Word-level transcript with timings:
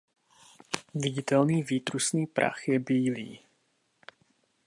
Viditelný 0.95 1.63
výtrusný 1.63 2.27
prach 2.27 2.67
je 2.67 2.79
bílý. 2.79 3.39